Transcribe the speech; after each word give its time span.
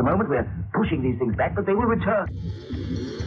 the 0.00 0.10
moment, 0.10 0.30
we're 0.30 0.48
pushing 0.72 1.02
these 1.02 1.18
things 1.18 1.36
back, 1.36 1.54
but 1.54 1.66
they 1.66 1.74
will 1.74 1.84
return. 1.84 3.19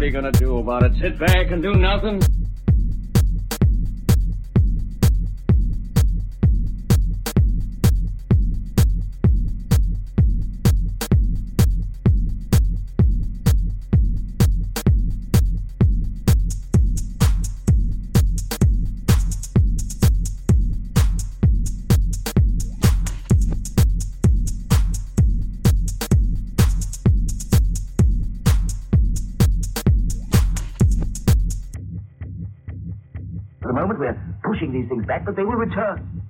What 0.00 0.04
are 0.04 0.06
you 0.06 0.12
gonna 0.14 0.32
do 0.32 0.56
about 0.56 0.82
it? 0.82 0.92
Sit 0.98 1.18
back 1.18 1.50
and 1.50 1.62
do 1.62 1.74
nothing? 1.74 2.22
Moment, 33.80 34.00
we're 34.00 34.16
pushing 34.44 34.72
these 34.72 34.88
things 34.88 35.06
back, 35.06 35.24
but 35.24 35.36
they 35.36 35.44
will 35.44 35.56
return. 35.56 36.22